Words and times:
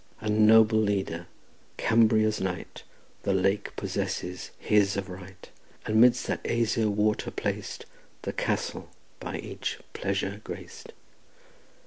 A 0.19 0.29
noble 0.31 0.79
leader, 0.79 1.27
Cambria's 1.77 2.41
knight, 2.41 2.81
The 3.21 3.35
lake 3.35 3.75
possesses, 3.75 4.49
his 4.57 4.95
by 4.95 5.01
right, 5.03 5.49
And 5.85 6.01
midst 6.01 6.25
that 6.25 6.43
azure 6.43 6.89
water 6.89 7.29
plac'd, 7.29 7.85
The 8.23 8.33
castle, 8.33 8.89
by 9.19 9.37
each 9.37 9.77
pleasure 9.93 10.41
grac'd. 10.43 10.93